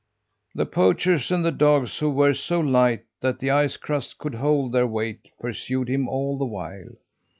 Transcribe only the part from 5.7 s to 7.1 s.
him all the while.